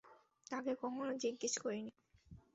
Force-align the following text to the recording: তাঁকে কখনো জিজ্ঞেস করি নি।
তাঁকে 0.47 0.73
কখনো 0.81 1.11
জিজ্ঞেস 1.23 1.53
করি 1.63 1.79
নি। 1.85 1.91